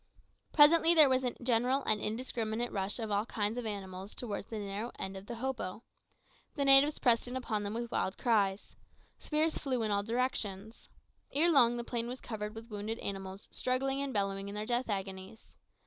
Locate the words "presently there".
0.51-1.09